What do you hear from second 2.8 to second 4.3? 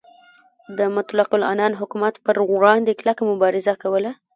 یې کلکه مبارزه کوله.